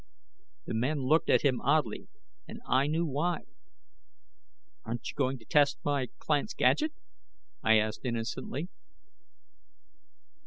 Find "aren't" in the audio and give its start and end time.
4.83-5.07